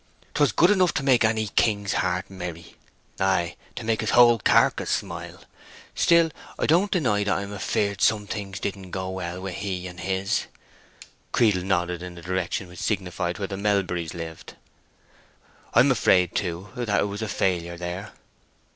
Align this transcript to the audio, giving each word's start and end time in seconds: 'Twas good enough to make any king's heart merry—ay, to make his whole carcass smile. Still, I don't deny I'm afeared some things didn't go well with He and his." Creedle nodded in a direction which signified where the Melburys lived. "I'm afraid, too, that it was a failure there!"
'Twas 0.33 0.51
good 0.51 0.71
enough 0.71 0.91
to 0.91 1.03
make 1.03 1.23
any 1.23 1.49
king's 1.49 1.93
heart 1.93 2.27
merry—ay, 2.27 3.55
to 3.75 3.83
make 3.83 4.01
his 4.01 4.09
whole 4.09 4.39
carcass 4.39 4.89
smile. 4.89 5.41
Still, 5.93 6.31
I 6.57 6.65
don't 6.65 6.89
deny 6.89 7.19
I'm 7.19 7.53
afeared 7.53 8.01
some 8.01 8.25
things 8.25 8.59
didn't 8.59 8.89
go 8.89 9.11
well 9.11 9.39
with 9.39 9.57
He 9.57 9.85
and 9.85 9.99
his." 9.99 10.47
Creedle 11.31 11.61
nodded 11.65 12.01
in 12.01 12.17
a 12.17 12.21
direction 12.23 12.67
which 12.67 12.79
signified 12.79 13.37
where 13.37 13.47
the 13.47 13.57
Melburys 13.57 14.15
lived. 14.15 14.55
"I'm 15.75 15.91
afraid, 15.91 16.33
too, 16.33 16.69
that 16.75 17.01
it 17.01 17.03
was 17.03 17.21
a 17.21 17.27
failure 17.27 17.77
there!" 17.77 18.13